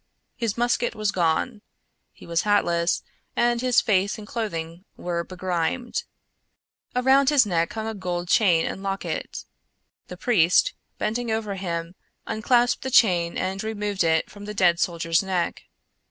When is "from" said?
14.27-14.45